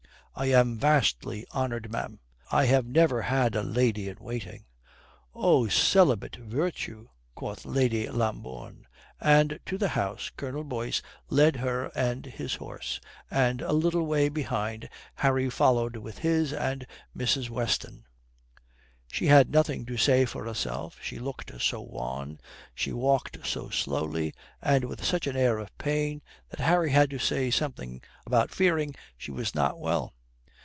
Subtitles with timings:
[0.33, 2.19] "I am vastly honoured, ma'am.
[2.51, 4.63] I have never had a lady in waiting."
[5.35, 8.87] "Oh, celibate virtue!" quoth Miss Lambourne.
[9.19, 14.03] And so to the house Colonel Boyce led her and his horse, and a little
[14.03, 17.49] way behind Harry followed with his and Mrs.
[17.49, 18.05] Weston.
[19.11, 20.97] She had nothing to say for herself.
[21.03, 22.39] She looked so wan,
[22.73, 27.19] she walked so slowly, and with such an air of pain that Harry had to
[27.19, 30.15] say something about fearing she was not well.